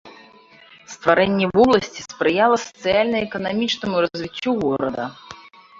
Стварэнне 0.93 1.45
вобласці 1.59 2.07
спрыяла 2.09 2.57
сацыяльна-эканамічнаму 2.65 3.95
развіццю 4.07 4.51
горада. 4.65 5.03